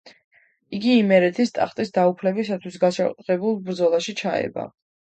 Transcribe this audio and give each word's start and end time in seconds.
იგი 0.77 0.95
იმერეთის 1.01 1.53
ტახტის 1.59 1.93
დაუფლებისათვის 1.99 2.81
გაჩაღებულ 2.87 3.63
ბრძოლაში 3.71 4.21
ჩაება. 4.25 4.71